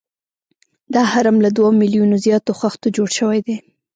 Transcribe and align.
دا 0.93 1.01
هرم 1.11 1.37
له 1.45 1.49
دوه 1.57 1.69
میلیونه 1.81 2.15
زیاتو 2.25 2.51
خښتو 2.59 2.87
جوړ 2.97 3.09
شوی 3.19 3.39
دی. 3.47 3.55